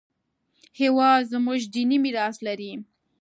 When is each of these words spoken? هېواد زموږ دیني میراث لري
هېواد 0.79 1.21
زموږ 1.31 1.59
دیني 1.73 1.97
میراث 2.03 2.35
لري 2.47 2.71